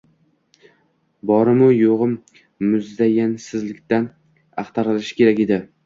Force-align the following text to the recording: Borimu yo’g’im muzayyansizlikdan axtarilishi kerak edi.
Borimu 1.31 1.67
yo’g’im 1.75 2.17
muzayyansizlikdan 2.73 4.13
axtarilishi 4.65 5.21
kerak 5.23 5.49
edi. 5.49 5.67